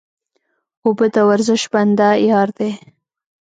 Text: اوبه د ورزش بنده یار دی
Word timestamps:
اوبه 0.85 1.05
د 1.15 1.17
ورزش 1.29 1.63
بنده 1.73 2.09
یار 2.29 2.49
دی 2.57 2.71